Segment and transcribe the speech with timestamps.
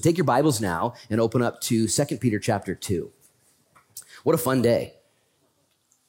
[0.00, 3.12] Take your Bibles now and open up to 2 Peter chapter 2.
[4.24, 4.94] What a fun day.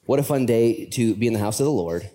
[0.06, 2.10] What a fun day to be in the house of the Lord,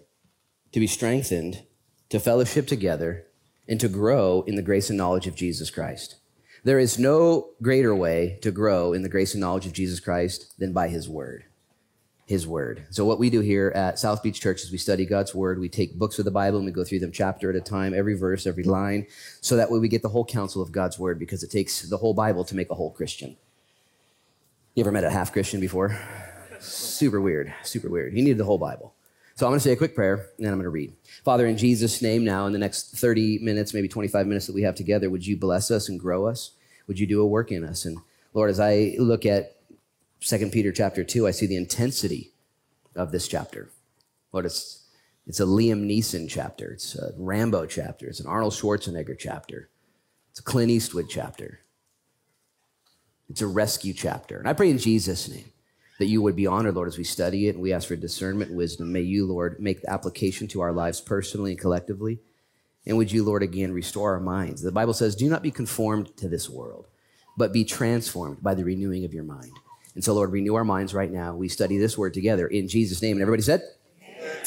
[0.72, 1.64] to be strengthened,
[2.08, 3.26] to fellowship together,
[3.68, 6.16] and to grow in the grace and knowledge of Jesus Christ.
[6.64, 10.54] There is no greater way to grow in the grace and knowledge of Jesus Christ
[10.58, 11.44] than by his word
[12.26, 12.84] his word.
[12.90, 15.60] So what we do here at South Beach Church is we study God's word.
[15.60, 17.94] We take books of the Bible and we go through them chapter at a time,
[17.94, 19.06] every verse, every line,
[19.40, 21.98] so that way we get the whole counsel of God's word because it takes the
[21.98, 23.36] whole Bible to make a whole Christian.
[24.74, 25.98] You ever met a half Christian before?
[26.60, 28.14] super weird, super weird.
[28.14, 28.94] You need the whole Bible.
[29.34, 30.94] So I'm going to say a quick prayer and then I'm going to read.
[31.24, 34.62] Father, in Jesus' name now, in the next 30 minutes, maybe 25 minutes that we
[34.62, 36.52] have together, would you bless us and grow us?
[36.86, 37.84] Would you do a work in us?
[37.84, 37.98] And
[38.32, 39.55] Lord, as I look at
[40.20, 42.32] Second Peter chapter 2, I see the intensity
[42.94, 43.70] of this chapter.
[44.32, 44.84] Lord, it's,
[45.26, 46.72] it's a Liam Neeson chapter.
[46.72, 48.06] It's a Rambo chapter.
[48.06, 49.68] It's an Arnold Schwarzenegger chapter.
[50.30, 51.60] It's a Clint Eastwood chapter.
[53.28, 54.38] It's a rescue chapter.
[54.38, 55.52] And I pray in Jesus' name
[55.98, 58.52] that you would be honored, Lord, as we study it and we ask for discernment
[58.52, 58.92] wisdom.
[58.92, 62.20] May you, Lord, make the application to our lives personally and collectively.
[62.86, 64.62] And would you, Lord, again restore our minds?
[64.62, 66.86] The Bible says, do not be conformed to this world,
[67.36, 69.52] but be transformed by the renewing of your mind.
[69.96, 71.34] And so, Lord, renew our minds right now.
[71.34, 73.16] We study this word together in Jesus' name.
[73.16, 73.62] And everybody said.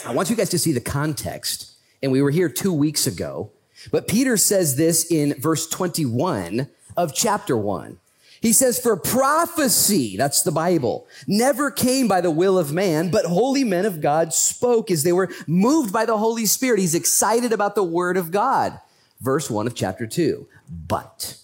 [0.05, 1.71] I want you guys to see the context.
[2.03, 3.51] And we were here two weeks ago,
[3.91, 7.97] but Peter says this in verse 21 of chapter 1.
[8.41, 13.25] He says, For prophecy, that's the Bible, never came by the will of man, but
[13.25, 16.79] holy men of God spoke as they were moved by the Holy Spirit.
[16.79, 18.79] He's excited about the word of God.
[19.19, 20.47] Verse 1 of chapter 2.
[20.87, 21.37] But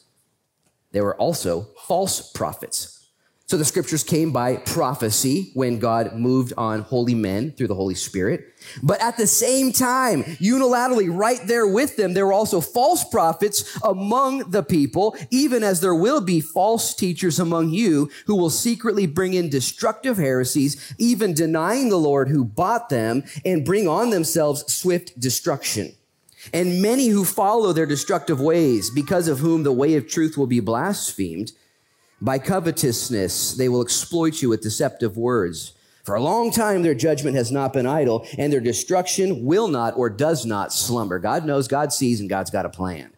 [0.92, 2.95] there were also false prophets
[3.48, 7.94] so the scriptures came by prophecy when God moved on holy men through the Holy
[7.94, 8.44] Spirit.
[8.82, 13.78] But at the same time, unilaterally, right there with them, there were also false prophets
[13.84, 19.06] among the people, even as there will be false teachers among you who will secretly
[19.06, 24.74] bring in destructive heresies, even denying the Lord who bought them and bring on themselves
[24.74, 25.94] swift destruction.
[26.52, 30.48] And many who follow their destructive ways, because of whom the way of truth will
[30.48, 31.52] be blasphemed,
[32.26, 35.74] by covetousness, they will exploit you with deceptive words.
[36.04, 39.96] For a long time, their judgment has not been idle, and their destruction will not
[39.96, 41.20] or does not slumber.
[41.20, 43.12] God knows, God sees, and God's got a plan.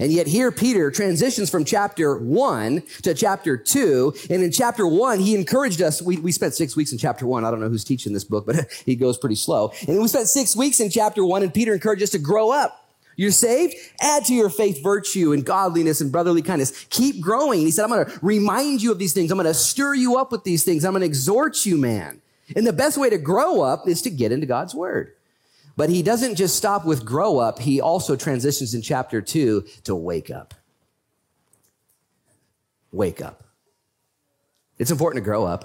[0.00, 4.12] And yet here Peter transitions from chapter one to chapter two.
[4.28, 6.02] And in chapter one, he encouraged us.
[6.02, 7.44] We, we spent six weeks in chapter one.
[7.44, 9.72] I don't know who's teaching this book, but he goes pretty slow.
[9.88, 12.87] And we spent six weeks in chapter one and Peter encouraged us to grow up.
[13.18, 13.74] You're saved?
[14.00, 16.86] Add to your faith virtue and godliness and brotherly kindness.
[16.88, 17.58] Keep growing.
[17.58, 19.32] He said, I'm going to remind you of these things.
[19.32, 20.84] I'm going to stir you up with these things.
[20.84, 22.22] I'm going to exhort you, man.
[22.54, 25.14] And the best way to grow up is to get into God's word.
[25.76, 27.58] But he doesn't just stop with grow up.
[27.58, 30.54] He also transitions in chapter two to wake up.
[32.92, 33.42] Wake up.
[34.78, 35.64] It's important to grow up,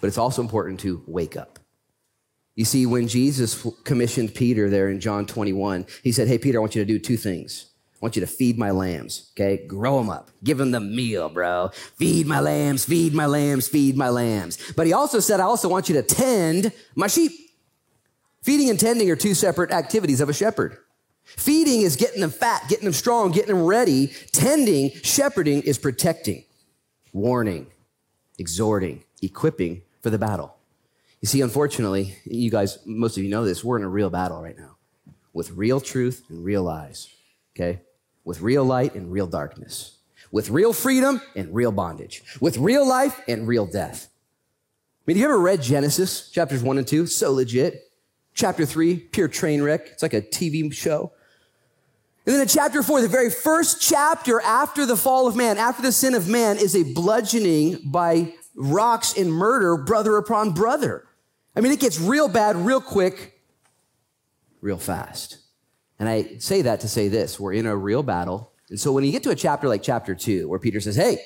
[0.00, 1.58] but it's also important to wake up.
[2.54, 6.60] You see, when Jesus commissioned Peter there in John 21, he said, Hey, Peter, I
[6.60, 7.66] want you to do two things.
[7.94, 9.64] I want you to feed my lambs, okay?
[9.66, 10.30] Grow them up.
[10.42, 11.70] Give them the meal, bro.
[11.96, 14.72] Feed my lambs, feed my lambs, feed my lambs.
[14.72, 17.30] But he also said, I also want you to tend my sheep.
[18.42, 20.78] Feeding and tending are two separate activities of a shepherd.
[21.24, 24.08] Feeding is getting them fat, getting them strong, getting them ready.
[24.32, 26.44] Tending, shepherding is protecting,
[27.12, 27.68] warning,
[28.36, 30.56] exhorting, equipping for the battle.
[31.22, 34.42] You see, unfortunately, you guys, most of you know this, we're in a real battle
[34.42, 34.76] right now
[35.32, 37.08] with real truth and real lies,
[37.54, 37.80] okay?
[38.24, 39.98] With real light and real darkness,
[40.32, 44.08] with real freedom and real bondage, with real life and real death.
[44.10, 47.06] I mean, have you ever read Genesis chapters one and two?
[47.06, 47.88] So legit.
[48.34, 49.86] Chapter three, pure train wreck.
[49.88, 51.12] It's like a TV show.
[52.26, 55.82] And then in chapter four, the very first chapter after the fall of man, after
[55.82, 61.06] the sin of man, is a bludgeoning by rocks and murder, brother upon brother.
[61.54, 63.40] I mean, it gets real bad real quick,
[64.60, 65.38] real fast.
[65.98, 68.52] And I say that to say this we're in a real battle.
[68.70, 71.18] And so when you get to a chapter like chapter two, where Peter says, hey,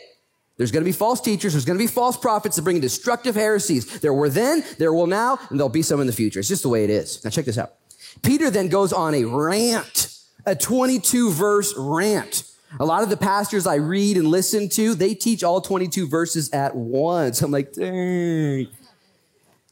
[0.57, 1.53] there's going to be false teachers.
[1.53, 4.01] There's going to be false prophets that bring destructive heresies.
[4.01, 6.41] There were then, there will now, and there'll be some in the future.
[6.41, 7.23] It's just the way it is.
[7.25, 7.75] Now check this out.
[8.23, 10.09] Peter then goes on a rant,
[10.47, 12.45] a 22 verse rant.
[12.81, 16.51] A lot of the pastors I read and listen to, they teach all 22 verses
[16.51, 17.43] at once.
[17.43, 18.69] I'm like, dang.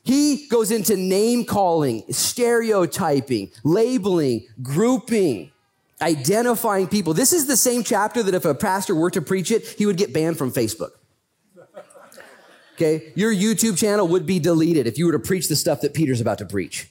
[0.05, 5.51] He goes into name calling, stereotyping, labeling, grouping,
[6.01, 7.15] identifying people.
[7.15, 9.97] This is the same chapter that if a pastor were to preach it, he would
[9.97, 10.91] get banned from Facebook.
[12.75, 15.95] Okay, your YouTube channel would be deleted if you were to preach the stuff that
[15.95, 16.91] Peter's about to preach.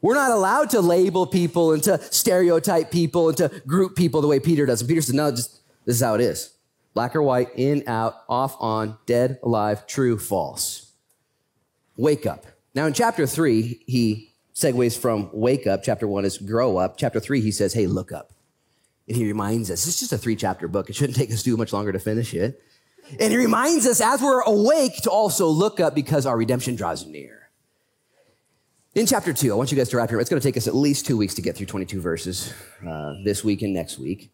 [0.00, 4.28] We're not allowed to label people and to stereotype people and to group people the
[4.28, 4.82] way Peter does.
[4.82, 6.54] And Peter said, no, just this is how it is.
[6.92, 10.92] Black or white, in, out, off, on, dead, alive, true, false.
[11.96, 12.44] Wake up.
[12.74, 15.82] Now in chapter three, he segues from wake up.
[15.82, 16.96] Chapter one is grow up.
[16.96, 18.32] Chapter three, he says, hey, look up.
[19.08, 20.88] And he reminds us, it's just a three chapter book.
[20.88, 22.62] It shouldn't take us too much longer to finish it.
[23.18, 27.04] And he reminds us as we're awake to also look up because our redemption draws
[27.04, 27.50] near.
[28.94, 30.68] In chapter two, I want you guys to wrap your, it's going to take us
[30.68, 32.52] at least two weeks to get through 22 verses
[32.86, 34.30] uh, this week and next week.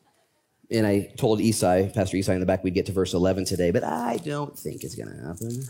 [0.71, 3.71] And I told Esai, Pastor Esai in the back, we'd get to verse 11 today,
[3.71, 5.63] but I don't think it's going to happen.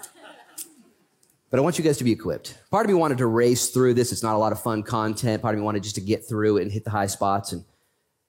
[1.51, 2.59] But I want you guys to be equipped.
[2.71, 4.13] Part of me wanted to race through this.
[4.13, 5.41] It's not a lot of fun content.
[5.41, 7.53] Part of me wanted just to get through it and hit the high spots.
[7.53, 7.65] And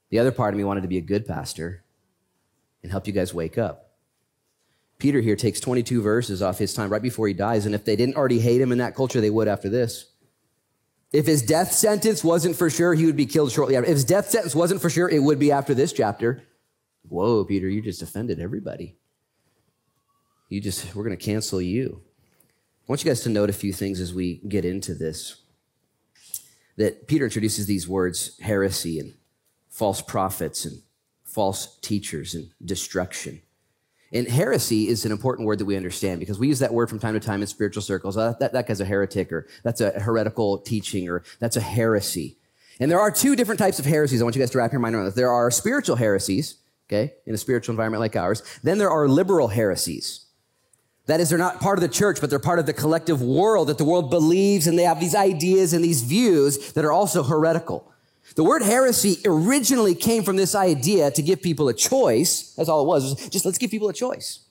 [0.10, 1.84] the other part of me wanted to be a good pastor
[2.82, 3.90] and help you guys wake up.
[5.00, 7.66] Peter here takes 22 verses off his time right before he dies.
[7.66, 10.06] And if they didn't already hate him in that culture, they would after this.
[11.12, 13.90] If his death sentence wasn't for sure, he would be killed shortly after.
[13.90, 16.44] If his death sentence wasn't for sure, it would be after this chapter.
[17.08, 18.96] Whoa, Peter, you just offended everybody.
[20.50, 22.04] You just, we're going to cancel you.
[22.90, 25.44] I want you guys to note a few things as we get into this.
[26.76, 29.14] That Peter introduces these words heresy and
[29.70, 30.82] false prophets and
[31.24, 33.44] false teachers and destruction.
[34.12, 36.98] And heresy is an important word that we understand because we use that word from
[36.98, 38.18] time to time in spiritual circles.
[38.18, 42.38] Uh, that, that guy's a heretic, or that's a heretical teaching, or that's a heresy.
[42.80, 44.20] And there are two different types of heresies.
[44.20, 45.14] I want you guys to wrap your mind around this.
[45.14, 46.56] There are spiritual heresies,
[46.88, 48.42] okay, in a spiritual environment like ours.
[48.64, 50.26] Then there are liberal heresies.
[51.10, 53.70] That is, they're not part of the church, but they're part of the collective world
[53.70, 57.24] that the world believes, and they have these ideas and these views that are also
[57.24, 57.92] heretical.
[58.36, 62.54] The word heresy originally came from this idea to give people a choice.
[62.54, 63.16] That's all it was.
[63.16, 64.42] was just let's give people a choice.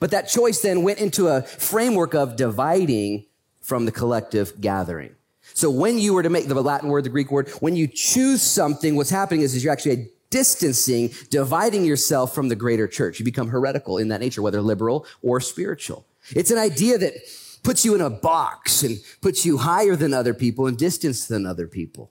[0.00, 3.26] But that choice then went into a framework of dividing
[3.60, 5.14] from the collective gathering.
[5.54, 8.42] So when you were to make the Latin word, the Greek word, when you choose
[8.42, 13.20] something, what's happening is, is you're actually distancing, dividing yourself from the greater church.
[13.20, 16.04] You become heretical in that nature, whether liberal or spiritual.
[16.30, 17.14] It's an idea that
[17.62, 21.46] puts you in a box and puts you higher than other people and distance than
[21.46, 22.10] other people.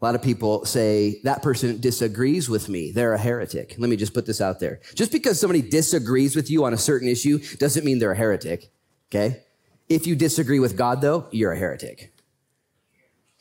[0.00, 2.90] A lot of people say that person disagrees with me.
[2.90, 3.76] They're a heretic.
[3.78, 4.80] Let me just put this out there.
[4.94, 8.70] Just because somebody disagrees with you on a certain issue doesn't mean they're a heretic.
[9.08, 9.42] Okay.
[9.88, 12.12] If you disagree with God though, you're a heretic.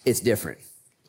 [0.06, 0.60] It's different.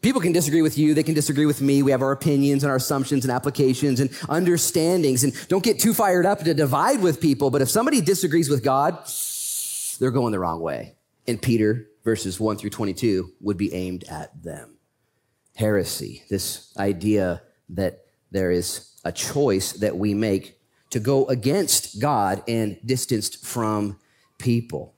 [0.05, 0.93] People can disagree with you.
[0.93, 1.83] They can disagree with me.
[1.83, 5.25] We have our opinions and our assumptions and applications and understandings.
[5.25, 7.49] And don't get too fired up to divide with people.
[7.49, 8.99] But if somebody disagrees with God,
[9.99, 10.97] they're going the wrong way.
[11.27, 14.77] And Peter, verses 1 through 22, would be aimed at them.
[15.56, 17.41] Heresy, this idea
[17.71, 20.61] that there is a choice that we make
[20.91, 23.99] to go against God and distanced from
[24.37, 24.95] people.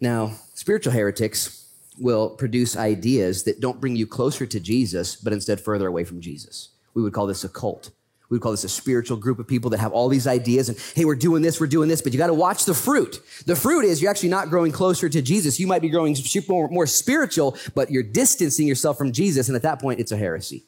[0.00, 1.57] Now, spiritual heretics
[2.00, 6.20] will produce ideas that don't bring you closer to Jesus, but instead further away from
[6.20, 6.70] Jesus.
[6.94, 7.90] We would call this a cult.
[8.28, 10.78] We would call this a spiritual group of people that have all these ideas and,
[10.94, 13.20] hey, we're doing this, we're doing this, but you got to watch the fruit.
[13.46, 15.58] The fruit is you're actually not growing closer to Jesus.
[15.58, 16.14] You might be growing
[16.46, 19.48] more, more spiritual, but you're distancing yourself from Jesus.
[19.48, 20.64] And at that point, it's a heresy.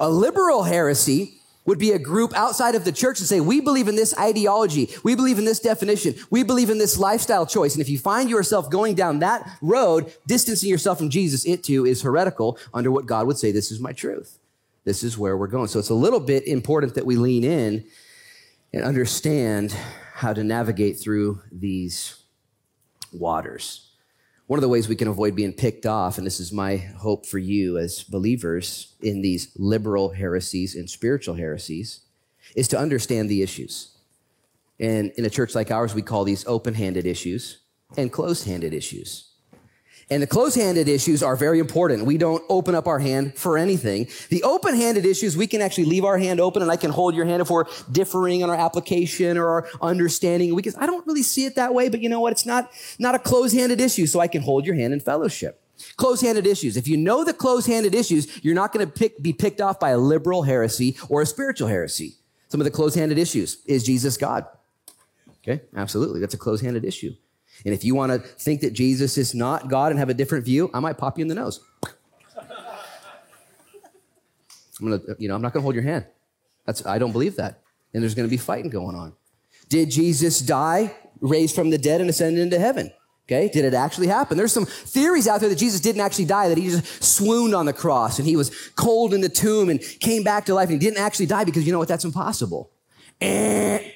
[0.00, 1.37] A liberal heresy
[1.68, 4.88] would be a group outside of the church and say, we believe in this ideology.
[5.04, 6.14] We believe in this definition.
[6.30, 7.74] We believe in this lifestyle choice.
[7.74, 11.84] And if you find yourself going down that road, distancing yourself from Jesus, it too
[11.84, 14.38] is heretical under what God would say, this is my truth.
[14.84, 15.68] This is where we're going.
[15.68, 17.84] So it's a little bit important that we lean in
[18.72, 19.76] and understand
[20.14, 22.16] how to navigate through these
[23.12, 23.87] waters.
[24.48, 27.26] One of the ways we can avoid being picked off, and this is my hope
[27.26, 32.00] for you as believers in these liberal heresies and spiritual heresies,
[32.56, 33.94] is to understand the issues.
[34.80, 37.58] And in a church like ours, we call these open handed issues
[37.98, 39.27] and closed handed issues.
[40.10, 42.06] And the close handed issues are very important.
[42.06, 44.08] We don't open up our hand for anything.
[44.30, 47.14] The open handed issues, we can actually leave our hand open and I can hold
[47.14, 50.54] your hand if we're differing on our application or our understanding.
[50.54, 52.32] We Because I don't really see it that way, but you know what?
[52.32, 55.60] It's not, not a close handed issue, so I can hold your hand in fellowship.
[55.96, 56.76] Close handed issues.
[56.76, 59.90] If you know the close handed issues, you're not going to be picked off by
[59.90, 62.16] a liberal heresy or a spiritual heresy.
[62.48, 64.46] Some of the close handed issues is Jesus God?
[65.42, 66.20] Okay, absolutely.
[66.20, 67.14] That's a close handed issue.
[67.64, 70.44] And if you want to think that Jesus is not God and have a different
[70.44, 71.60] view, I might pop you in the nose.
[74.80, 76.06] I'm gonna, you know, I'm not gonna hold your hand.
[76.64, 77.62] That's I don't believe that.
[77.92, 79.14] And there's gonna be fighting going on.
[79.68, 82.92] Did Jesus die, raised from the dead, and ascend into heaven?
[83.26, 84.38] Okay, did it actually happen?
[84.38, 87.66] There's some theories out there that Jesus didn't actually die, that he just swooned on
[87.66, 90.80] the cross and he was cold in the tomb and came back to life and
[90.80, 91.88] he didn't actually die because you know what?
[91.88, 92.70] That's impossible.
[93.20, 93.90] Eh.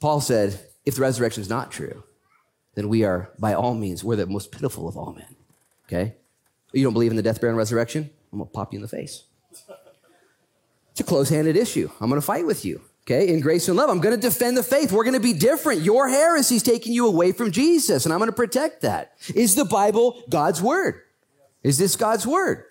[0.00, 2.02] Paul said, if the resurrection is not true,
[2.74, 5.36] then we are, by all means, we're the most pitiful of all men.
[5.86, 6.14] Okay?
[6.72, 8.10] You don't believe in the death, burial, and resurrection?
[8.32, 9.24] I'm going to pop you in the face.
[10.90, 11.90] It's a close handed issue.
[12.00, 12.80] I'm going to fight with you.
[13.06, 14.90] Okay, in grace and love, I'm going to defend the faith.
[14.90, 15.82] We're going to be different.
[15.82, 19.12] Your heresy's taking you away from Jesus, and I'm going to protect that.
[19.34, 21.02] Is the Bible God's word?
[21.62, 22.64] Is this God's word?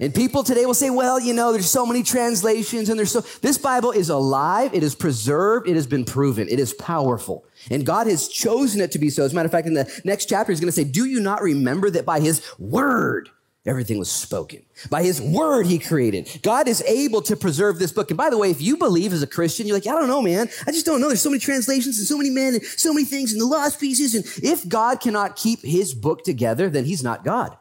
[0.00, 3.20] And people today will say, well, you know, there's so many translations and there's so,
[3.42, 4.72] this Bible is alive.
[4.72, 5.68] It is preserved.
[5.68, 6.48] It has been proven.
[6.48, 7.44] It is powerful.
[7.70, 9.24] And God has chosen it to be so.
[9.24, 11.20] As a matter of fact, in the next chapter, he's going to say, do you
[11.20, 13.28] not remember that by his word,
[13.66, 14.64] Everything was spoken.
[14.88, 16.40] By his word, he created.
[16.42, 18.10] God is able to preserve this book.
[18.10, 20.22] And by the way, if you believe as a Christian, you're like, I don't know,
[20.22, 20.48] man.
[20.66, 21.08] I just don't know.
[21.08, 23.78] There's so many translations and so many men and so many things and the lost
[23.78, 24.14] pieces.
[24.14, 27.54] And if God cannot keep his book together, then he's not God.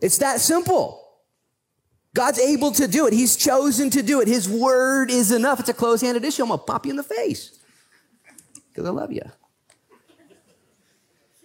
[0.00, 0.99] It's that simple.
[2.14, 3.12] God's able to do it.
[3.12, 4.28] He's chosen to do it.
[4.28, 5.60] His word is enough.
[5.60, 6.42] It's a close-handed issue.
[6.42, 7.58] I'm going to pop you in the face
[8.68, 9.22] because I love you.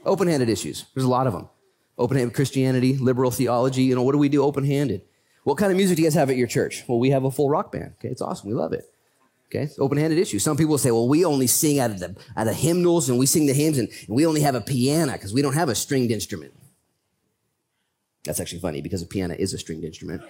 [0.06, 0.86] Open-handed issues.
[0.94, 1.50] There's a lot of them.
[1.98, 3.84] Open-handed Christianity, liberal theology.
[3.84, 5.02] You know, what do we do open-handed?
[5.44, 6.84] What kind of music do you guys have at your church?
[6.88, 7.94] Well, we have a full rock band.
[8.00, 8.50] Okay, it's awesome.
[8.50, 8.86] We love it.
[9.48, 10.40] Okay, it's open-handed issue.
[10.40, 13.28] Some people say, well, we only sing out of the out of hymnals and we
[13.28, 15.76] sing the hymns and, and we only have a piano because we don't have a
[15.76, 16.54] stringed instrument.
[18.26, 20.22] That's actually funny because a piano is a stringed instrument.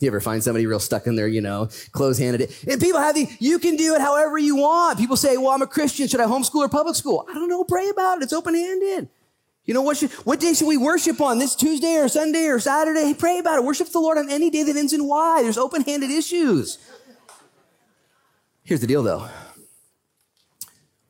[0.00, 2.50] You ever find somebody real stuck in there, you know, close-handed?
[2.66, 4.98] And people have the, you can do it however you want.
[4.98, 6.08] People say, well, I'm a Christian.
[6.08, 7.26] Should I homeschool or public school?
[7.28, 7.64] I don't know.
[7.64, 8.24] Pray about it.
[8.24, 9.10] It's open-handed.
[9.66, 11.38] You know, what, should, what day should we worship on?
[11.38, 13.12] This Tuesday or Sunday or Saturday?
[13.12, 13.64] Pray about it.
[13.64, 15.42] Worship the Lord on any day that ends in Y.
[15.42, 16.78] There's open-handed issues.
[18.62, 19.28] Here's the deal, though.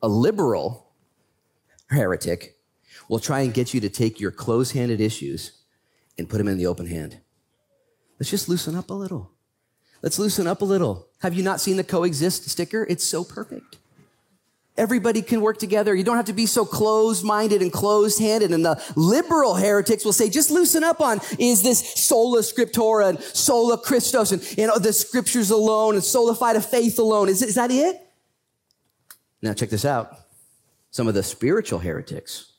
[0.01, 0.91] A liberal
[1.89, 2.57] heretic
[3.11, 5.51] will try and get you to take your close-handed issues
[6.17, 7.19] and put them in the open hand.
[8.17, 9.31] Let's just loosen up a little.
[10.01, 11.09] Let's loosen up a little.
[11.19, 12.87] Have you not seen the coexist sticker?
[12.89, 13.79] It's so perfect.
[14.77, 15.93] Everybody can work together.
[15.93, 18.53] You don't have to be so closed minded and closed handed.
[18.53, 23.19] And the liberal heretics will say, just loosen up on is this sola scriptura and
[23.21, 27.27] sola Christos and know, the scriptures alone and sola fide faith alone.
[27.27, 28.01] Is, is that it?
[29.41, 30.17] Now, check this out.
[30.91, 32.50] Some of the spiritual heretics,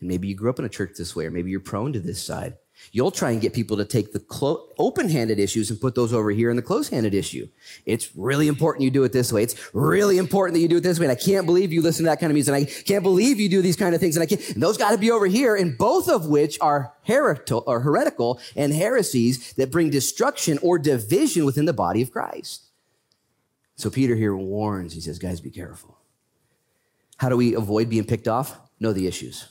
[0.00, 2.00] and maybe you grew up in a church this way, or maybe you're prone to
[2.00, 2.56] this side.
[2.92, 6.30] You'll try and get people to take the clo- open-handed issues and put those over
[6.30, 7.46] here in the close-handed issue.
[7.84, 9.42] It's really important you do it this way.
[9.42, 11.04] It's really important that you do it this way.
[11.04, 12.54] And I can't believe you listen to that kind of music.
[12.54, 14.16] And I can't believe you do these kind of things.
[14.16, 15.56] And I can't, and those got to be over here.
[15.56, 21.74] And both of which are heretical and heresies that bring destruction or division within the
[21.74, 22.62] body of Christ.
[23.76, 24.94] So Peter here warns.
[24.94, 25.98] He says, guys, be careful.
[27.18, 28.58] How do we avoid being picked off?
[28.80, 29.48] Know the issues.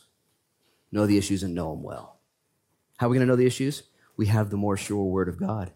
[0.91, 2.19] Know the issues and know them well.
[2.98, 3.84] How are we going to know the issues?
[4.17, 5.72] We have the more sure word of God.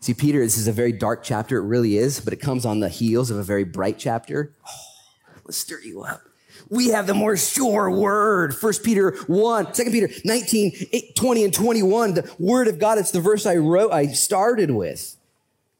[0.00, 1.58] See, Peter, this is a very dark chapter.
[1.58, 4.54] It really is, but it comes on the heels of a very bright chapter.
[4.66, 6.22] Oh, let's stir you up.
[6.68, 8.54] We have the more sure word.
[8.54, 12.14] First Peter 1, 2 Peter 19, 8, 20 and 21.
[12.14, 12.98] The word of God.
[12.98, 15.16] It's the verse I wrote, I started with.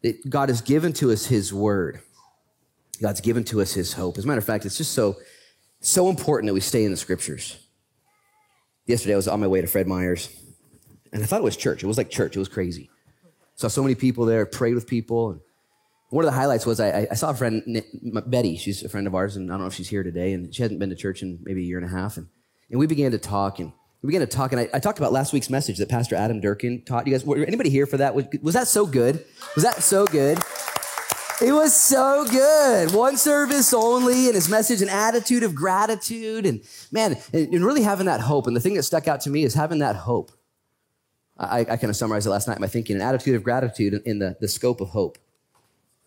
[0.02, 2.00] That God has given to us his word.
[3.00, 4.18] God's given to us his hope.
[4.18, 5.16] As a matter of fact, it's just so,
[5.80, 7.58] so important that we stay in the scriptures.
[8.86, 10.28] Yesterday I was on my way to Fred Meyer's
[11.12, 11.84] and I thought it was church.
[11.84, 12.36] It was like church.
[12.36, 12.90] It was crazy.
[13.54, 15.30] Saw so many people there, prayed with people.
[15.30, 15.40] And
[16.08, 17.82] one of the highlights was I, I saw a friend,
[18.26, 18.56] Betty.
[18.56, 20.32] She's a friend of ours, and I don't know if she's here today.
[20.32, 22.16] And she hasn't been to church in maybe a year and a half.
[22.16, 22.28] And,
[22.70, 23.58] and we began to talk.
[23.58, 24.52] And we began to talk.
[24.52, 27.06] And I, I talked about last week's message that Pastor Adam Durkin taught.
[27.06, 28.14] You guys, were anybody here for that?
[28.14, 29.24] Was, was that so good?
[29.54, 30.38] Was that so good?
[31.40, 32.92] It was so good.
[32.94, 36.46] One service only, and his message, an attitude of gratitude.
[36.46, 38.46] And man, and, really having that hope.
[38.46, 40.30] And the thing that stuck out to me is having that hope
[41.38, 44.18] I, I kind of summarized it last night by thinking an attitude of gratitude in
[44.18, 45.18] the, the scope of hope.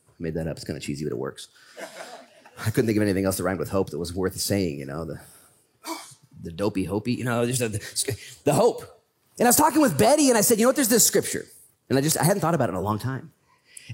[0.09, 0.55] I made that up.
[0.55, 1.49] It's kind of cheesy, but it works.
[2.59, 4.85] I couldn't think of anything else that rhymed with hope that was worth saying, you
[4.85, 5.19] know, the,
[6.41, 8.83] the dopey hopey, you know, just the, the hope.
[9.37, 11.45] And I was talking with Betty and I said, you know what, there's this scripture.
[11.89, 13.33] And I just, I hadn't thought about it in a long time.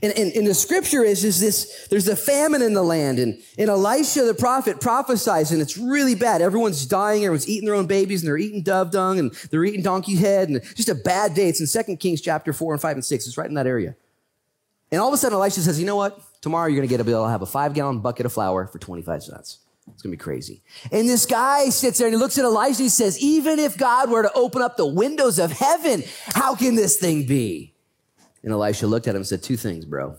[0.01, 3.38] And, and, and, the scripture is, is this, there's a famine in the land and,
[3.57, 6.41] and Elisha the prophet prophesies and it's really bad.
[6.41, 7.25] Everyone's dying.
[7.25, 10.48] Everyone's eating their own babies and they're eating dove dung and they're eating donkey head
[10.48, 11.50] and just a bad day.
[11.50, 13.27] It's in Second Kings chapter four and five and six.
[13.27, 13.95] It's right in that area.
[14.91, 16.19] And all of a sudden Elisha says, you know what?
[16.41, 17.24] Tomorrow you're going to get a bill.
[17.24, 19.60] I'll have a five gallon bucket of flour for 25 cents.
[19.93, 20.62] It's going to be crazy.
[20.91, 23.77] And this guy sits there and he looks at Elisha and he says, even if
[23.77, 27.74] God were to open up the windows of heaven, how can this thing be?
[28.43, 30.17] And Elisha looked at him and said, Two things, bro.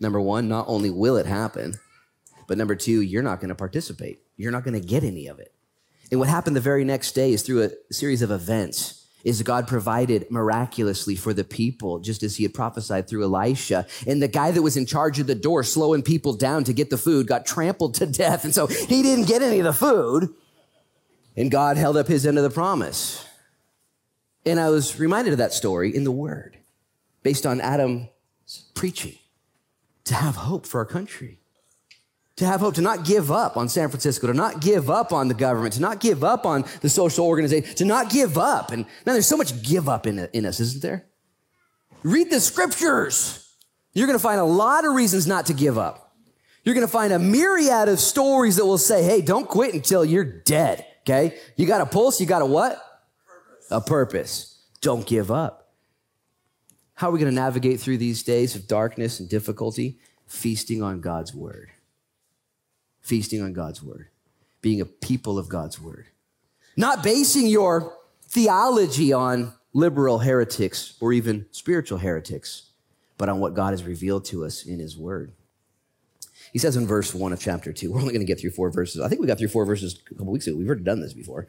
[0.00, 1.74] Number one, not only will it happen,
[2.46, 4.20] but number two, you're not going to participate.
[4.36, 5.52] You're not going to get any of it.
[6.10, 9.66] And what happened the very next day is through a series of events is God
[9.66, 13.86] provided miraculously for the people, just as he had prophesied through Elisha.
[14.06, 16.88] And the guy that was in charge of the door, slowing people down to get
[16.88, 18.44] the food, got trampled to death.
[18.44, 20.28] And so he didn't get any of the food.
[21.36, 23.24] And God held up his end of the promise.
[24.46, 26.56] And I was reminded of that story in the Word
[27.28, 28.08] based on Adam's
[28.72, 29.18] preaching.
[30.04, 31.40] to have hope for our country.
[32.36, 35.28] To have hope, to not give up on San Francisco, to not give up on
[35.28, 38.70] the government, to not give up on the social organization, to not give up.
[38.70, 41.04] And man, there's so much give up in, in us, isn't there?
[42.02, 43.46] Read the scriptures.
[43.92, 46.16] You're going to find a lot of reasons not to give up.
[46.64, 50.02] You're going to find a myriad of stories that will say, hey, don't quit until
[50.02, 50.86] you're dead.
[51.02, 51.36] Okay.
[51.56, 52.22] You got a pulse.
[52.22, 52.72] You got a what?
[53.26, 53.66] Purpose.
[53.70, 54.64] A purpose.
[54.80, 55.67] Don't give up.
[56.98, 60.00] How are we going to navigate through these days of darkness and difficulty?
[60.26, 61.70] Feasting on God's word.
[63.02, 64.08] Feasting on God's word.
[64.62, 66.06] Being a people of God's word.
[66.76, 72.70] Not basing your theology on liberal heretics or even spiritual heretics,
[73.16, 75.30] but on what God has revealed to us in his word.
[76.52, 78.72] He says in verse one of chapter two, we're only going to get through four
[78.72, 79.02] verses.
[79.02, 80.56] I think we got through four verses a couple weeks ago.
[80.56, 81.46] We've already done this before.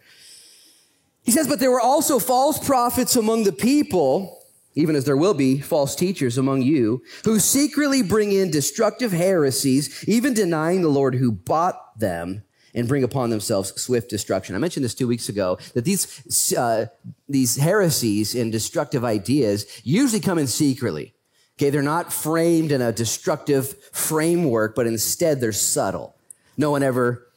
[1.24, 4.38] He says, But there were also false prophets among the people,
[4.75, 10.03] even as there will be false teachers among you, who secretly bring in destructive heresies,
[10.07, 14.55] even denying the Lord who bought them and bring upon themselves swift destruction.
[14.55, 16.88] I mentioned this two weeks ago that these, uh,
[17.27, 21.13] these heresies and destructive ideas usually come in secretly.
[21.57, 26.15] Okay, they're not framed in a destructive framework, but instead they're subtle.
[26.57, 27.27] No one ever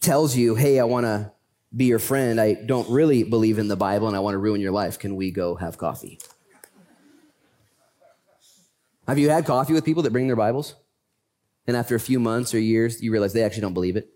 [0.00, 1.32] tells you, hey, I want to
[1.74, 2.40] be your friend.
[2.40, 4.98] I don't really believe in the Bible and I want to ruin your life.
[4.98, 6.20] Can we go have coffee?
[9.06, 10.74] Have you had coffee with people that bring their Bibles?
[11.66, 14.08] And after a few months or years, you realize they actually don't believe it?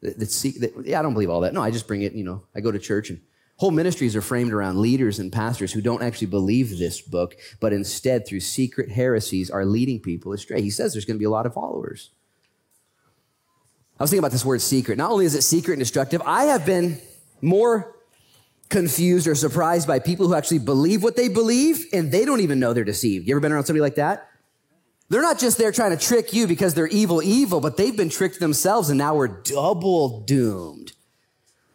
[0.00, 1.54] That, that, yeah, I don't believe all that.
[1.54, 3.20] No, I just bring it, you know, I go to church and
[3.62, 7.72] Whole ministries are framed around leaders and pastors who don't actually believe this book, but
[7.72, 10.62] instead, through secret heresies, are leading people astray.
[10.62, 12.10] He says there's going to be a lot of followers.
[14.00, 14.98] I was thinking about this word secret.
[14.98, 16.98] Not only is it secret and destructive, I have been
[17.40, 17.94] more
[18.72, 22.58] confused or surprised by people who actually believe what they believe and they don't even
[22.58, 23.28] know they're deceived.
[23.28, 24.28] You ever been around somebody like that?
[25.10, 28.08] They're not just there trying to trick you because they're evil, evil, but they've been
[28.08, 30.92] tricked themselves and now we're double doomed.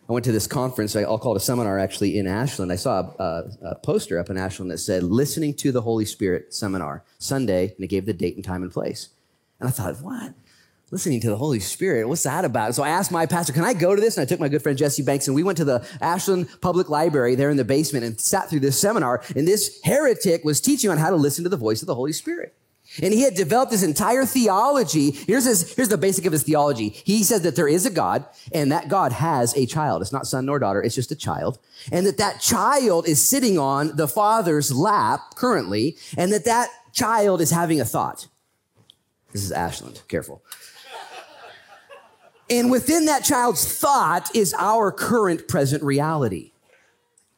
[0.10, 2.72] I went to this conference, I'll call it a seminar actually in Ashland.
[2.72, 6.54] I saw a, a, poster up in Ashland that said, Listening to the Holy Spirit
[6.54, 9.10] seminar, Sunday, and it gave the date and time and place.
[9.60, 10.34] And I thought, what?
[10.90, 12.74] Listening to the Holy Spirit, what's that about?
[12.74, 14.16] So I asked my pastor, can I go to this?
[14.16, 16.88] And I took my good friend Jesse Banks and we went to the Ashland Public
[16.88, 19.22] Library there in the basement and sat through this seminar.
[19.36, 22.14] And this heretic was teaching on how to listen to the voice of the Holy
[22.14, 22.56] Spirit.
[23.04, 25.12] And he had developed this entire theology.
[25.12, 26.90] Here's his, here's the basic of his theology.
[26.90, 30.02] He says that there is a God and that God has a child.
[30.02, 30.82] It's not son nor daughter.
[30.82, 31.60] It's just a child.
[31.92, 37.42] And that that child is sitting on the father's lap currently and that that child
[37.42, 38.28] is having a thought.
[39.34, 40.02] This is Ashland.
[40.08, 40.42] Careful.
[42.50, 46.52] And within that child's thought is our current present reality.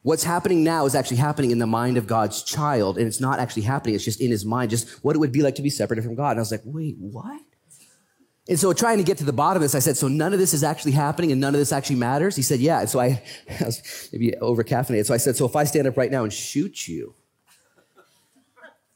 [0.02, 3.38] What's happening now is actually happening in the mind of God's child, and it's not
[3.38, 3.94] actually happening.
[3.94, 6.14] It's just in his mind, just what it would be like to be separated from
[6.14, 6.30] God.
[6.30, 7.40] And I was like, wait, what?
[8.48, 10.38] And so trying to get to the bottom of this, I said, so none of
[10.38, 12.34] this is actually happening and none of this actually matters?
[12.34, 12.80] He said, yeah.
[12.80, 13.22] And so I,
[13.60, 15.06] I was maybe over caffeinated.
[15.06, 17.14] So I said, so if I stand up right now and shoot you,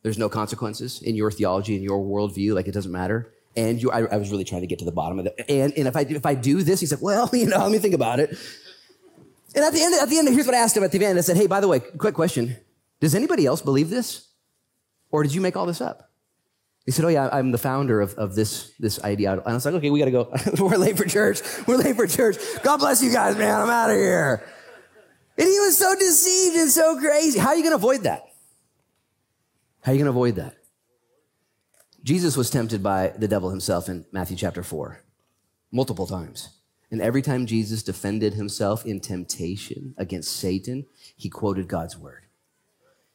[0.03, 3.33] there's no consequences in your theology, in your worldview, like it doesn't matter.
[3.57, 5.35] And you, I, I was really trying to get to the bottom of it.
[5.49, 7.79] And, and if I, if I do this, he said, well, you know, let me
[7.79, 8.37] think about it.
[9.55, 11.17] And at the end, at the end, here's what I asked him at the end.
[11.19, 12.57] I said, Hey, by the way, quick question.
[13.01, 14.29] Does anybody else believe this?
[15.11, 16.11] Or did you make all this up?
[16.85, 19.33] He said, Oh, yeah, I'm the founder of, of this, this idea.
[19.33, 20.35] And I was like, Okay, we got to go.
[20.59, 21.41] We're late for church.
[21.67, 22.37] We're late for church.
[22.63, 23.61] God bless you guys, man.
[23.61, 24.45] I'm out of here.
[25.39, 27.39] And he was so deceived and so crazy.
[27.39, 28.23] How are you going to avoid that?
[29.83, 30.57] How are you going to avoid that?
[32.05, 35.01] Jesus was tempted by the devil himself in Matthew chapter 4
[35.73, 36.51] multiple times.
[36.91, 40.85] And every time Jesus defended himself in temptation against Satan,
[41.17, 42.27] he quoted God's word.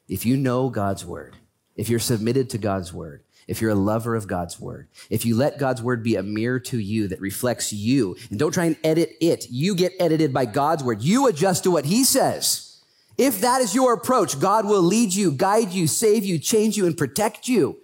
[0.07, 1.35] If you know God's word,
[1.75, 5.35] if you're submitted to God's word, if you're a lover of God's word, if you
[5.35, 8.77] let God's word be a mirror to you that reflects you, and don't try and
[8.83, 11.03] edit it, you get edited by God's word.
[11.03, 12.81] You adjust to what he says.
[13.19, 16.87] If that is your approach, God will lead you, guide you, save you, change you,
[16.87, 17.77] and protect you.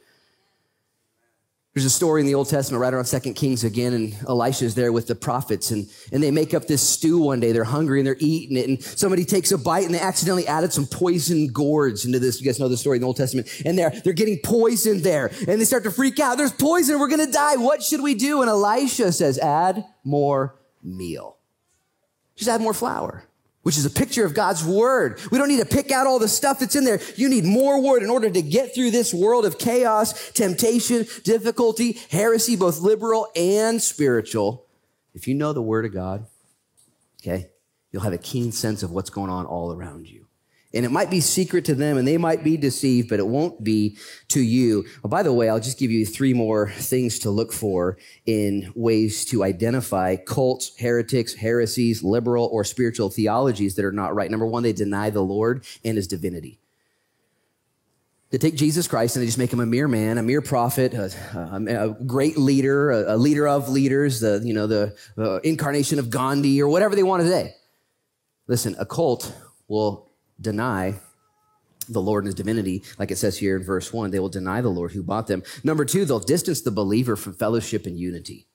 [1.76, 4.94] There's a story in the Old Testament right around Second Kings again, and Elisha's there
[4.94, 7.52] with the prophets, and, and they make up this stew one day.
[7.52, 10.72] They're hungry and they're eating it, and somebody takes a bite and they accidentally added
[10.72, 12.40] some poison gourds into this.
[12.40, 13.50] You guys know the story in the Old Testament.
[13.66, 16.38] And they're, they're getting poisoned there, and they start to freak out.
[16.38, 17.58] There's poison, we're gonna die.
[17.58, 18.40] What should we do?
[18.40, 21.40] And Elisha says, add more meal.
[22.38, 23.26] Just add more flour
[23.66, 25.20] which is a picture of God's word.
[25.32, 27.02] We don't need to pick out all the stuff that's in there.
[27.16, 31.94] You need more word in order to get through this world of chaos, temptation, difficulty,
[32.12, 34.68] heresy, both liberal and spiritual.
[35.16, 36.28] If you know the word of God,
[37.24, 37.50] okay,
[37.92, 40.25] you'll have a keen sense of what's going on all around you.
[40.76, 43.64] And it might be secret to them and they might be deceived, but it won't
[43.64, 44.86] be to you.
[45.02, 48.74] Well, by the way, I'll just give you three more things to look for in
[48.76, 54.30] ways to identify cults, heretics, heresies, liberal or spiritual theologies that are not right.
[54.30, 56.60] Number one, they deny the Lord and his divinity.
[58.32, 60.94] They take Jesus Christ and they just make him a mere man, a mere prophet,
[60.94, 65.38] a, a, a great leader, a, a, leader of leaders, the, you know, the uh,
[65.38, 67.56] incarnation of Gandhi or whatever they want to say.
[68.48, 69.34] Listen, a cult
[69.70, 70.96] will deny
[71.88, 74.12] the Lord and his divinity, like it says here in verse one.
[74.12, 75.44] They will deny the Lord who bought them.
[75.64, 78.48] Number two, they'll distance the believer from fellowship and unity.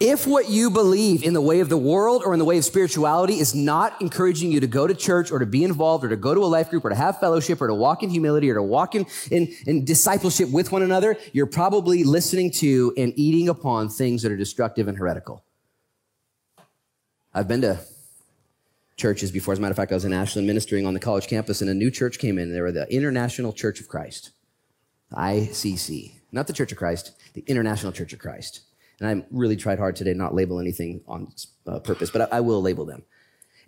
[0.00, 2.64] If what you believe in the way of the world or in the way of
[2.64, 6.16] spirituality is not encouraging you to go to church or to be involved or to
[6.16, 8.54] go to a life group or to have fellowship or to walk in humility or
[8.54, 13.48] to walk in, in, in discipleship with one another, you're probably listening to and eating
[13.48, 15.44] upon things that are destructive and heretical.
[17.32, 17.78] I've been to
[18.96, 19.52] churches before.
[19.52, 21.70] As a matter of fact, I was in Ashland ministering on the college campus, and
[21.70, 22.52] a new church came in.
[22.52, 24.30] They were the International Church of Christ,
[25.12, 26.12] ICC.
[26.30, 28.62] Not the Church of Christ, the International Church of Christ.
[29.00, 31.32] And I really tried hard today not label anything on
[31.66, 33.02] uh, purpose, but I, I will label them.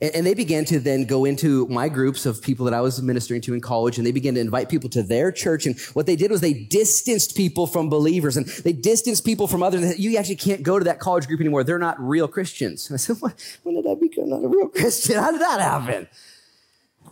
[0.00, 3.00] And, and, they began to then go into my groups of people that I was
[3.00, 5.66] ministering to in college, and they began to invite people to their church.
[5.66, 9.62] And what they did was they distanced people from believers, and they distanced people from
[9.62, 9.98] others.
[9.98, 11.62] You actually can't go to that college group anymore.
[11.62, 12.88] They're not real Christians.
[12.88, 13.58] And I said, what?
[13.62, 15.18] when did I become not a real Christian?
[15.18, 16.08] How did that happen?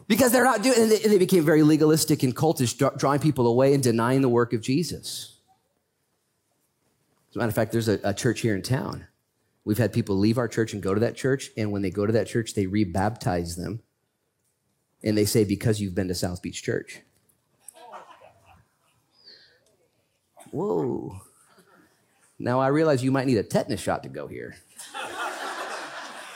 [0.08, 3.46] Because they're not doing, and they, and they became very legalistic and cultish, drawing people
[3.46, 5.38] away and denying the work of Jesus.
[7.30, 9.06] As a matter of fact, there's a, a church here in town
[9.64, 12.04] We've had people leave our church and go to that church, and when they go
[12.04, 13.80] to that church, they rebaptize them.
[15.02, 17.00] And they say, Because you've been to South Beach Church.
[20.50, 21.20] Whoa.
[22.38, 24.56] Now I realize you might need a tetanus shot to go here.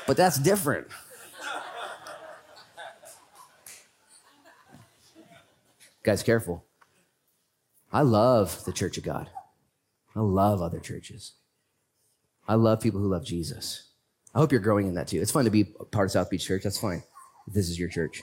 [0.07, 0.87] but that's different.
[6.03, 6.65] Guys, careful.
[7.93, 9.29] I love the Church of God.
[10.15, 11.33] I love other churches.
[12.49, 13.91] I love people who love Jesus.
[14.35, 15.21] I hope you're growing in that too.
[15.21, 16.63] It's fun to be part of South Beach Church.
[16.63, 17.03] That's fine.
[17.47, 18.23] This is your church.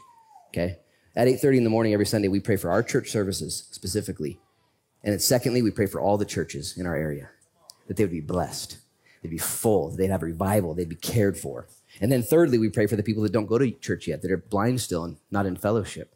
[0.49, 0.77] Okay.
[1.15, 4.39] At 8:30 in the morning every Sunday, we pray for our church services specifically.
[5.03, 7.29] And secondly, we pray for all the churches in our area
[7.87, 8.77] that they would be blessed,
[9.21, 11.67] they'd be full, they'd have revival, they'd be cared for.
[11.99, 14.31] And then thirdly, we pray for the people that don't go to church yet, that
[14.31, 16.15] are blind still and not in fellowship.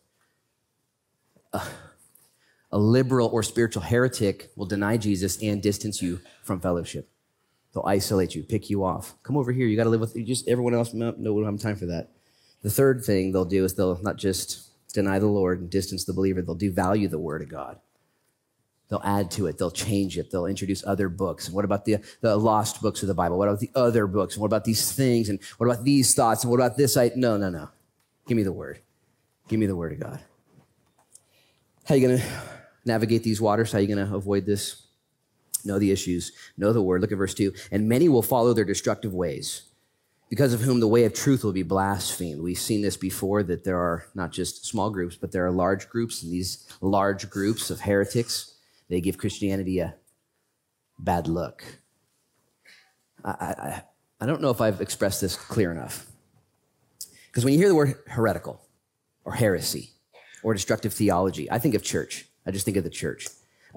[1.52, 1.68] Uh,
[2.72, 7.10] a liberal or spiritual heretic will deny Jesus and distance you from fellowship.
[7.78, 9.14] They'll isolate you, pick you off.
[9.22, 9.68] Come over here.
[9.68, 10.96] You got to live with just everyone else.
[10.96, 12.10] No, no, we don't have time for that.
[12.64, 16.12] The third thing they'll do is they'll not just deny the Lord and distance the
[16.12, 17.80] believer, they'll devalue the word of God.
[18.90, 19.60] They'll add to it.
[19.60, 20.32] They'll change it.
[20.32, 21.46] They'll introduce other books.
[21.46, 23.38] And what about the, the lost books of the Bible?
[23.38, 24.34] What about the other books?
[24.34, 25.30] And what about these things?
[25.30, 26.44] And what about these thoughts?
[26.44, 26.98] And what about this?
[26.98, 27.70] I, no, no, no.
[28.26, 28.80] Give me the word.
[29.50, 30.20] Give me the word of God.
[31.84, 32.26] How are you going to
[32.86, 33.72] navigate these waters?
[33.72, 34.87] How are you going to avoid this?
[35.68, 37.02] Know the issues, know the word.
[37.02, 37.54] Look at verse 2.
[37.72, 39.64] And many will follow their destructive ways,
[40.30, 42.42] because of whom the way of truth will be blasphemed.
[42.42, 45.90] We've seen this before that there are not just small groups, but there are large
[45.90, 48.56] groups, and these large groups of heretics,
[48.90, 49.96] they give Christianity a
[50.98, 51.64] bad look.
[53.24, 53.84] I, I,
[54.22, 56.08] I don't know if I've expressed this clear enough.
[57.28, 58.62] Because when you hear the word heretical
[59.24, 59.92] or heresy
[60.44, 62.26] or destructive theology, I think of church.
[62.46, 63.28] I just think of the church.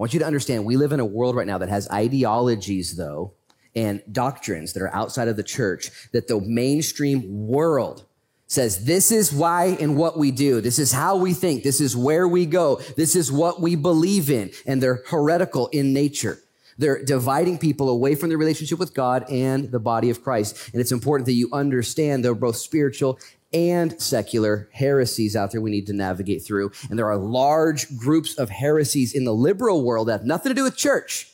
[0.01, 3.33] Want you to understand we live in a world right now that has ideologies, though,
[3.75, 8.03] and doctrines that are outside of the church that the mainstream world
[8.47, 10.59] says this is why and what we do.
[10.59, 11.61] This is how we think.
[11.61, 12.81] This is where we go.
[12.97, 14.49] This is what we believe in.
[14.65, 16.39] And they're heretical in nature.
[16.79, 20.71] They're dividing people away from their relationship with God and the body of Christ.
[20.73, 23.19] And it's important that you understand they're both spiritual
[23.53, 26.71] and secular heresies out there we need to navigate through.
[26.89, 30.55] And there are large groups of heresies in the liberal world that have nothing to
[30.55, 31.29] do with church.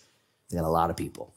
[0.50, 1.34] They got a lot of people.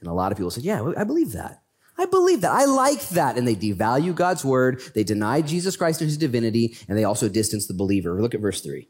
[0.00, 1.62] And a lot of people said, Yeah, I believe that.
[2.00, 2.52] I believe that.
[2.52, 3.36] I like that.
[3.36, 4.80] And they devalue God's word.
[4.94, 6.76] They deny Jesus Christ and his divinity.
[6.88, 8.20] And they also distance the believer.
[8.22, 8.88] Look at verse three.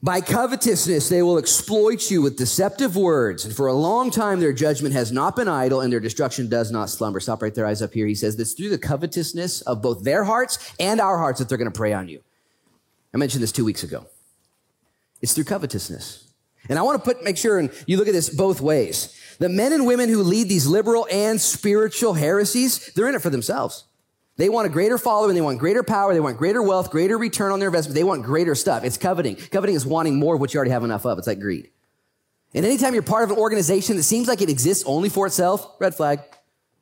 [0.00, 3.44] By covetousness, they will exploit you with deceptive words.
[3.44, 6.70] And for a long time, their judgment has not been idle and their destruction does
[6.70, 7.18] not slumber.
[7.18, 8.06] Stop right there, eyes up here.
[8.06, 11.58] He says this through the covetousness of both their hearts and our hearts that they're
[11.58, 12.22] going to prey on you.
[13.12, 14.06] I mentioned this two weeks ago.
[15.20, 16.32] It's through covetousness.
[16.68, 19.18] And I want to put, make sure, and you look at this both ways.
[19.40, 23.30] The men and women who lead these liberal and spiritual heresies, they're in it for
[23.30, 23.84] themselves.
[24.38, 25.34] They want a greater following.
[25.34, 26.14] They want greater power.
[26.14, 27.96] They want greater wealth, greater return on their investment.
[27.96, 28.84] They want greater stuff.
[28.84, 29.34] It's coveting.
[29.36, 31.18] Coveting is wanting more of what you already have enough of.
[31.18, 31.70] It's like greed.
[32.54, 35.74] And anytime you're part of an organization that seems like it exists only for itself,
[35.80, 36.20] red flag.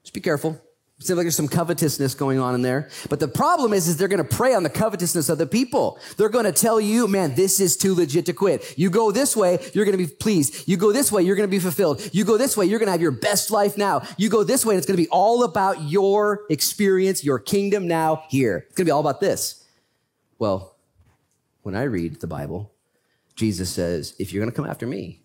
[0.02, 0.60] Just be careful.
[0.98, 2.88] Seems like there's some covetousness going on in there.
[3.10, 5.98] But the problem is, is they're going to prey on the covetousness of the people.
[6.16, 8.78] They're going to tell you, man, this is too legit to quit.
[8.78, 10.66] You go this way, you're going to be pleased.
[10.66, 12.00] You go this way, you're going to be fulfilled.
[12.14, 14.08] You go this way, you're going to have your best life now.
[14.16, 17.86] You go this way, and it's going to be all about your experience, your kingdom
[17.86, 18.64] now here.
[18.66, 19.64] It's going to be all about this.
[20.38, 20.76] Well,
[21.60, 22.72] when I read the Bible,
[23.34, 25.20] Jesus says, if you're going to come after me,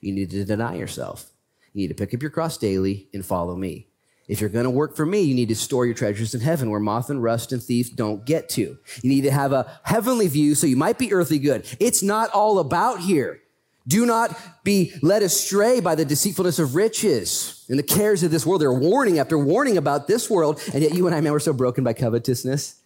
[0.00, 1.32] you need to deny yourself.
[1.72, 3.88] You need to pick up your cross daily and follow me.
[4.28, 6.70] If you're going to work for me, you need to store your treasures in heaven
[6.70, 8.76] where moth and rust and thieves don't get to.
[9.02, 11.66] You need to have a heavenly view so you might be earthly good.
[11.78, 13.40] It's not all about here.
[13.88, 18.44] Do not be led astray by the deceitfulness of riches and the cares of this
[18.44, 18.60] world.
[18.60, 21.52] They're warning after warning about this world, and yet you and I, man, we're so
[21.52, 22.82] broken by covetousness.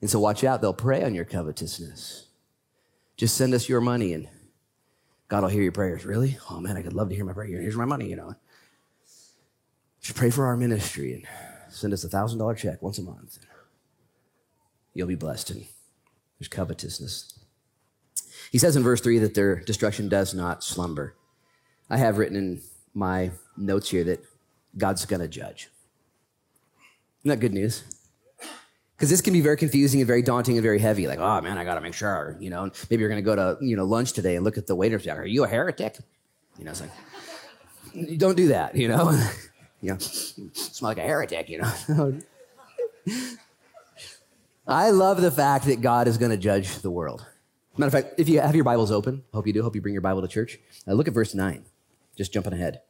[0.00, 2.28] And so watch out, they'll prey on your covetousness.
[3.18, 4.28] Just send us your money and
[5.28, 6.06] God will hear your prayers.
[6.06, 6.38] Really?
[6.50, 7.60] Oh man, I could love to hear my prayer.
[7.60, 8.34] Here's my money, you know.
[10.00, 11.24] Just pray for our ministry and
[11.70, 13.38] send us a thousand dollar check once a month.
[14.94, 15.50] You'll be blessed.
[15.50, 15.66] And
[16.38, 17.38] there's covetousness.
[18.50, 21.14] He says in verse three that their destruction does not slumber.
[21.90, 22.62] I have written in
[22.94, 24.24] my notes here that
[24.76, 25.68] God's going to judge.
[27.20, 27.84] Isn't that good news?
[28.96, 31.06] Because this can be very confusing and very daunting and very heavy.
[31.06, 33.36] Like, oh man, I got to make sure, you know, maybe you're going to go
[33.36, 35.00] to, you know, lunch today and look at the waiter.
[35.10, 35.98] Are you a heretic?
[36.58, 39.28] You know, it's like, don't do that, you know?
[39.80, 42.20] you know, smell like a heretic, you know?
[44.66, 47.24] I love the fact that God is going to judge the world.
[47.76, 49.80] Matter of fact, if you have your Bibles open, I hope you do, hope you
[49.80, 50.58] bring your Bible to church.
[50.86, 51.64] Uh, look at verse 9,
[52.16, 52.80] just jumping ahead.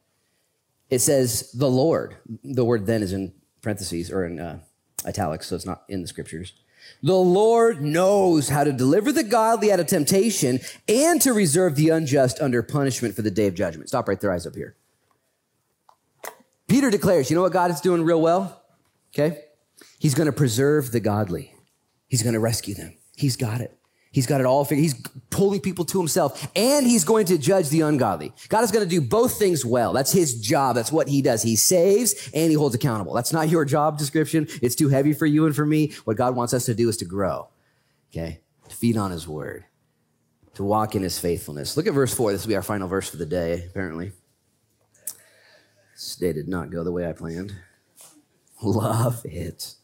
[0.88, 4.60] It says, the Lord, the word then is in parentheses or in uh,
[5.04, 6.54] italics, so it's not in the scriptures.
[7.02, 11.90] The Lord knows how to deliver the godly out of temptation and to reserve the
[11.90, 13.88] unjust under punishment for the day of judgment.
[13.88, 14.74] Stop right there, eyes up here.
[16.68, 18.62] Peter declares, you know what God is doing real well?
[19.12, 19.40] Okay?
[19.98, 21.52] He's going to preserve the godly.
[22.06, 22.96] He's going to rescue them.
[23.16, 23.74] He's got it.
[24.10, 24.82] He's got it all figured.
[24.82, 28.32] He's pulling people to himself and he's going to judge the ungodly.
[28.48, 29.92] God is going to do both things well.
[29.92, 30.76] That's his job.
[30.76, 31.42] That's what he does.
[31.42, 33.12] He saves and he holds accountable.
[33.12, 34.46] That's not your job description.
[34.62, 35.92] It's too heavy for you and for me.
[36.04, 37.48] What God wants us to do is to grow.
[38.10, 38.40] Okay?
[38.68, 39.64] To feed on his word.
[40.54, 41.76] To walk in his faithfulness.
[41.76, 42.32] Look at verse four.
[42.32, 44.12] This will be our final verse for the day, apparently.
[45.98, 47.56] This day did not go the way I planned.
[48.62, 49.74] Love it.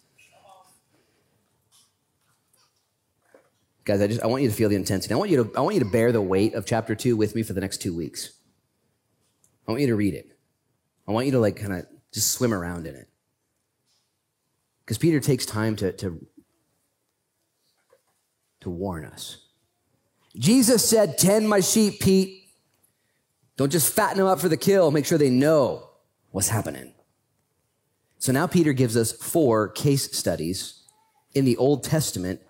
[3.85, 5.13] Guys, I just I want you to feel the intensity.
[5.13, 7.35] I want you to I want you to bear the weight of chapter 2 with
[7.35, 8.31] me for the next 2 weeks.
[9.67, 10.31] I want you to read it.
[11.09, 13.09] I want you to like kind of just swim around in it.
[14.85, 16.25] Because Peter takes time to, to,
[18.61, 19.39] to warn us.
[20.37, 22.45] Jesus said, Tend my sheep, Pete.
[23.57, 24.93] Don't just fatten them up for the kill.
[24.93, 25.89] Make sure they know
[26.35, 26.93] what's happening.
[28.19, 30.83] So now Peter gives us four case studies
[31.33, 32.41] in the Old Testament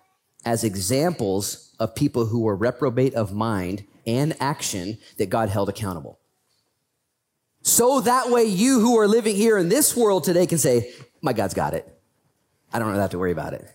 [0.43, 6.17] as examples of people who were reprobate of mind and action that God held accountable.
[7.61, 11.33] So that way you who are living here in this world today can say, my
[11.33, 11.87] God's got it.
[12.73, 13.69] I don't have to worry about it.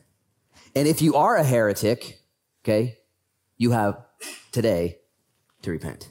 [0.75, 2.21] And if you are a heretic,
[2.65, 2.99] okay,
[3.59, 3.97] you have
[4.51, 4.99] today
[5.63, 6.09] to repent.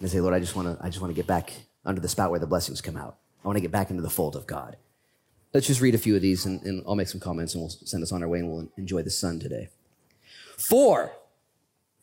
[0.00, 1.52] And say, Lord, I just want to, I just want to get back
[1.88, 3.16] under the spout where the blessings come out.
[3.42, 4.76] I want to get back into the fold of God.
[5.54, 7.70] Let's just read a few of these and, and I'll make some comments and we'll
[7.70, 9.70] send us on our way and we'll enjoy the sun today.
[10.58, 11.12] Four,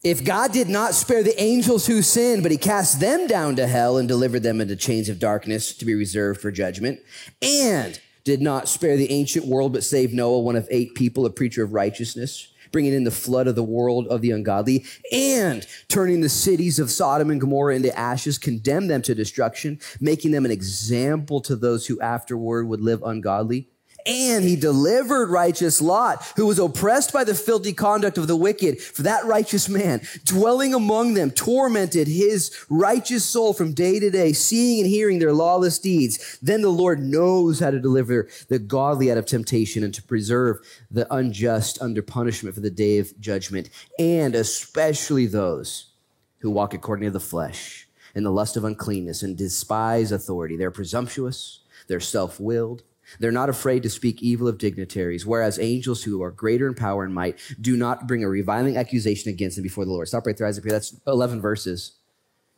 [0.04, 3.68] if God did not spare the angels who sinned, but he cast them down to
[3.68, 7.00] hell and delivered them into chains of darkness to be reserved for judgment,
[7.42, 11.30] and did not spare the ancient world, but saved Noah, one of eight people, a
[11.30, 16.20] preacher of righteousness, bringing in the flood of the world of the ungodly, and turning
[16.20, 20.52] the cities of Sodom and Gomorrah into ashes, condemned them to destruction, making them an
[20.52, 23.70] example to those who afterward would live ungodly
[24.06, 28.80] and he delivered righteous Lot, who was oppressed by the filthy conduct of the wicked.
[28.80, 34.34] For that righteous man, dwelling among them, tormented his righteous soul from day to day,
[34.34, 36.38] seeing and hearing their lawless deeds.
[36.42, 40.58] Then the Lord knows how to deliver the godly out of temptation and to preserve
[40.92, 45.92] the unjust under punishment for the day of judgment, and especially those
[46.40, 50.56] who walk according to the flesh in the lust of uncleanness and despise authority.
[50.56, 52.84] They're presumptuous, they're self willed
[53.20, 57.04] they're not afraid to speak evil of dignitaries, whereas angels who are greater in power
[57.04, 60.08] and might do not bring a reviling accusation against them before the Lord.
[60.08, 60.64] Stop right there, Isaac.
[60.64, 61.94] That's 11 verses.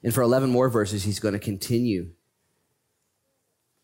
[0.04, 2.12] And for 11 more verses, he's going to continue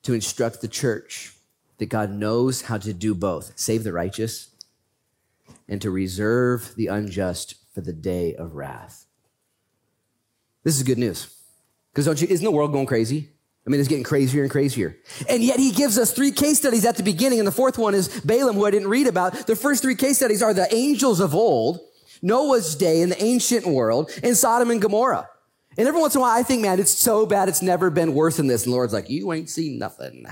[0.03, 1.33] to instruct the church
[1.77, 4.49] that God knows how to do both save the righteous
[5.67, 9.05] and to reserve the unjust for the day of wrath.
[10.63, 11.35] This is good news.
[11.91, 13.29] Because don't you, isn't the world going crazy?
[13.65, 14.97] I mean, it's getting crazier and crazier.
[15.29, 17.39] And yet he gives us three case studies at the beginning.
[17.39, 19.47] And the fourth one is Balaam, who I didn't read about.
[19.47, 21.79] The first three case studies are the angels of old,
[22.21, 25.29] Noah's day in the ancient world, and Sodom and Gomorrah.
[25.77, 28.13] And every once in a while, I think, man, it's so bad, it's never been
[28.13, 28.65] worse than this.
[28.65, 30.25] And the Lord's like, you ain't seen nothing.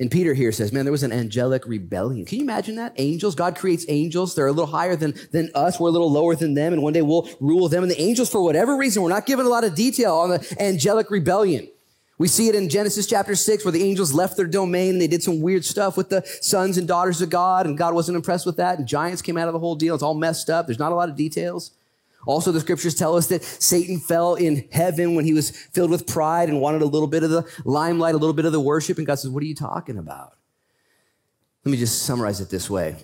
[0.00, 2.24] And Peter here says, man, there was an angelic rebellion.
[2.24, 2.94] Can you imagine that?
[2.96, 4.34] Angels, God creates angels.
[4.34, 5.78] They're a little higher than, than us.
[5.78, 6.72] We're a little lower than them.
[6.72, 7.82] And one day we'll rule them.
[7.82, 10.56] And the angels, for whatever reason, we're not given a lot of detail on the
[10.58, 11.68] angelic rebellion.
[12.16, 15.06] We see it in Genesis chapter six where the angels left their domain and they
[15.06, 17.66] did some weird stuff with the sons and daughters of God.
[17.66, 18.78] And God wasn't impressed with that.
[18.78, 19.94] And giants came out of the whole deal.
[19.94, 20.66] It's all messed up.
[20.66, 21.72] There's not a lot of details.
[22.26, 26.06] Also, the scriptures tell us that Satan fell in heaven when he was filled with
[26.06, 28.98] pride and wanted a little bit of the limelight, a little bit of the worship.
[28.98, 30.34] And God says, What are you talking about?
[31.64, 32.96] Let me just summarize it this way.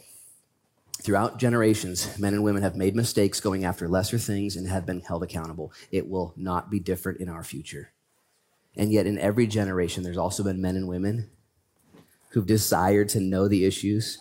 [1.03, 5.01] Throughout generations, men and women have made mistakes going after lesser things and have been
[5.01, 5.73] held accountable.
[5.91, 7.93] It will not be different in our future.
[8.77, 11.31] And yet, in every generation, there's also been men and women
[12.31, 14.19] who've desired to know the issues,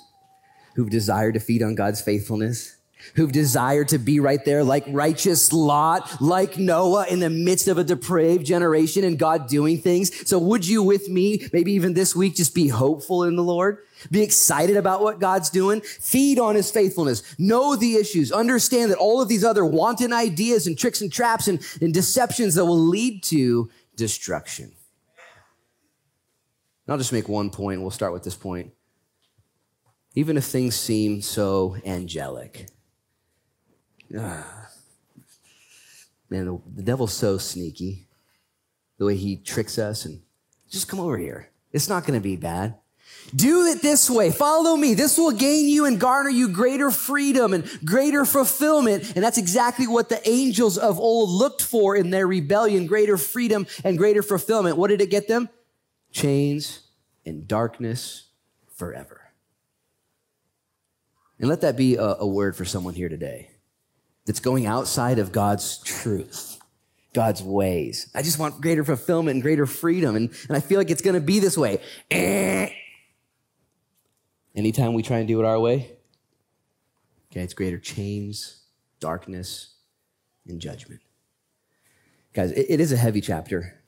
[0.75, 2.77] who've desired to feed on God's faithfulness,
[3.15, 7.77] who've desired to be right there like righteous Lot, like Noah in the midst of
[7.77, 10.27] a depraved generation and God doing things.
[10.27, 13.79] So would you with me, maybe even this week, just be hopeful in the Lord?
[14.11, 15.81] Be excited about what God's doing.
[15.81, 17.23] Feed on his faithfulness.
[17.39, 18.31] Know the issues.
[18.31, 22.55] Understand that all of these other wanton ideas and tricks and traps and, and deceptions
[22.55, 24.65] that will lead to destruction.
[26.85, 27.81] And I'll just make one point.
[27.81, 28.73] We'll start with this point.
[30.13, 32.67] Even if things seem so angelic,
[36.29, 38.07] man, the, the devil's so sneaky.
[38.97, 40.21] The way he tricks us and
[40.69, 41.49] just come over here.
[41.73, 42.75] It's not going to be bad.
[43.35, 44.31] Do it this way.
[44.31, 44.93] Follow me.
[44.93, 49.15] This will gain you and garner you greater freedom and greater fulfillment.
[49.15, 53.67] And that's exactly what the angels of old looked for in their rebellion greater freedom
[53.83, 54.77] and greater fulfillment.
[54.77, 55.49] What did it get them?
[56.11, 56.87] Chains
[57.25, 58.27] and darkness
[58.73, 59.21] forever.
[61.37, 63.49] And let that be a, a word for someone here today
[64.25, 66.59] that's going outside of God's truth.
[67.13, 68.09] God's ways.
[68.13, 70.15] I just want greater fulfillment and greater freedom.
[70.17, 71.79] And, and I feel like it's going to be this way.
[72.11, 72.69] Eh
[74.55, 75.91] Anytime we try and do it our way,
[77.29, 78.61] okay, it's greater chains,
[79.01, 79.73] darkness,
[80.47, 81.01] and judgment.
[82.33, 83.83] Guys, it, it is a heavy chapter,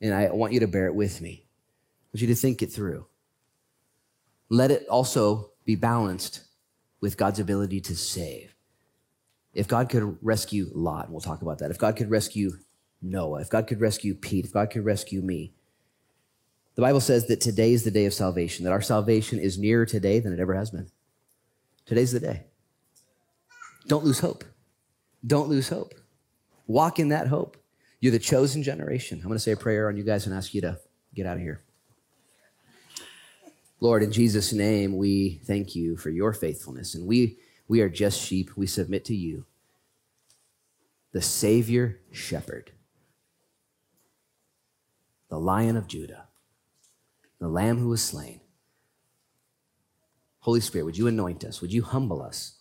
[0.00, 1.44] and I want you to bear it with me.
[1.44, 3.06] I want you to think it through.
[4.48, 6.44] Let it also be balanced
[7.02, 8.54] with God's ability to save.
[9.54, 11.70] If God could rescue Lot, and we'll talk about that.
[11.70, 12.52] If God could rescue
[13.02, 15.54] Noah, if God could rescue Pete, if God could rescue me,
[16.74, 19.84] the Bible says that today is the day of salvation, that our salvation is nearer
[19.84, 20.88] today than it ever has been.
[21.86, 22.44] Today's the day.
[23.88, 24.44] Don't lose hope.
[25.26, 25.94] Don't lose hope.
[26.66, 27.56] Walk in that hope.
[28.00, 29.18] You're the chosen generation.
[29.18, 30.78] I'm going to say a prayer on you guys and ask you to
[31.14, 31.64] get out of here.
[33.80, 36.94] Lord, in Jesus' name, we thank you for your faithfulness.
[36.94, 38.50] And we, we are just sheep.
[38.56, 39.44] We submit to you,
[41.12, 42.72] the Savior Shepherd,
[45.28, 46.28] the Lion of Judah
[47.38, 48.40] the Lamb who was slain.
[50.40, 51.60] Holy Spirit, would you anoint us?
[51.60, 52.56] Would you humble us?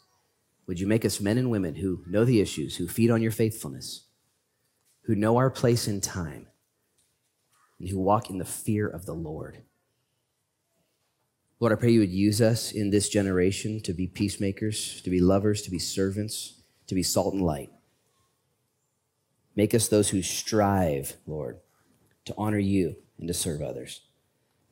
[0.67, 3.31] Would you make us men and women who know the issues, who feed on your
[3.31, 4.05] faithfulness,
[5.03, 6.47] who know our place in time,
[7.79, 9.63] and who walk in the fear of the Lord?
[11.59, 15.19] Lord, I pray you would use us in this generation to be peacemakers, to be
[15.19, 17.71] lovers, to be servants, to be salt and light.
[19.55, 21.57] Make us those who strive, Lord,
[22.25, 24.01] to honor you and to serve others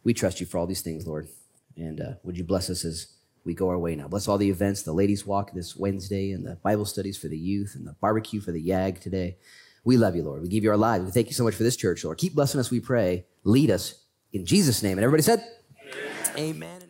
[0.06, 1.28] we trust you for all these things, Lord.
[1.76, 3.08] And uh, would you bless us as
[3.44, 4.08] we go our way now?
[4.08, 7.38] Bless all the events, the ladies' walk this Wednesday, and the Bible studies for the
[7.38, 9.36] youth, and the barbecue for the YAG today.
[9.84, 10.42] We love you, Lord.
[10.42, 11.04] We give you our lives.
[11.04, 12.18] We thank you so much for this church, Lord.
[12.18, 13.26] Keep blessing us, we pray.
[13.44, 13.96] Lead us
[14.32, 14.98] in Jesus' name.
[14.98, 15.44] And everybody said.
[16.38, 16.85] Amen